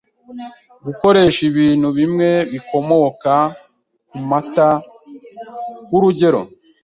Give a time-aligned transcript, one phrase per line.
[0.85, 3.33] gukoresha ibintu bimwe bikomoka
[4.09, 4.69] ku mata
[5.87, 6.41] ku rugero